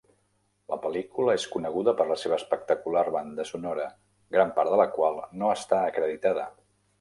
La 0.71 0.77
pel·lícula 0.85 1.35
és 1.39 1.43
coneguda 1.55 1.93
per 1.99 2.07
la 2.11 2.17
seva 2.21 2.39
espectacular 2.43 3.03
banda 3.17 3.45
sonora, 3.51 3.85
gran 4.37 4.55
part 4.57 4.73
de 4.73 4.81
la 4.83 4.89
qual 4.97 5.21
no 5.43 5.53
està 5.59 5.85
acreditada. 5.93 6.49